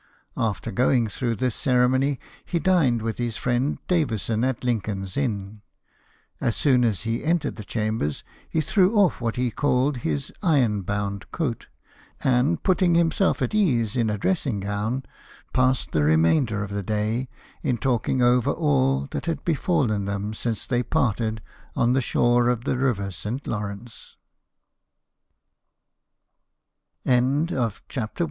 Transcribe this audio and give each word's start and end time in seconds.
After 0.35 0.71
going 0.71 1.05
through 1.09 1.35
this 1.35 1.53
cere 1.53 1.87
mony, 1.87 2.19
he 2.43 2.57
dined 2.57 3.03
with 3.03 3.19
his 3.19 3.37
friend 3.37 3.77
Davison 3.87 4.43
at 4.43 4.63
Lincoln's 4.63 5.15
Inn. 5.15 5.61
As 6.39 6.55
soon 6.55 6.83
as 6.83 7.01
he 7.01 7.23
entered 7.23 7.55
the 7.55 7.63
chambers 7.63 8.23
he 8.49 8.61
threw 8.61 8.95
off 8.95 9.21
what 9.21 9.35
he 9.35 9.51
called 9.51 9.97
his 9.97 10.33
iron 10.41 10.81
bound 10.81 11.29
coat; 11.31 11.67
and, 12.23 12.63
putting 12.63 12.95
himself 12.95 13.43
at 13.43 13.53
ease 13.53 13.95
in 13.95 14.09
a 14.09 14.17
dressing 14.17 14.61
gown, 14.61 15.03
passed 15.53 15.91
the 15.91 16.03
re 16.03 16.15
mainder 16.15 16.63
of 16.63 16.71
the 16.71 16.81
day 16.81 17.29
in 17.61 17.77
talking 17.77 18.23
over 18.23 18.49
all 18.49 19.05
that 19.11 19.27
had 19.27 19.45
befallen 19.45 20.05
them 20.05 20.33
since 20.33 20.65
they 20.65 20.81
parted 20.81 21.43
on 21.75 21.93
t 21.93 22.01